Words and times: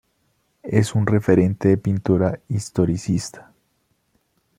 Es 0.63 0.95
un 0.95 1.05
referente 1.05 1.73
en 1.73 1.79
pintura 1.79 2.39
historicista. 2.49 3.53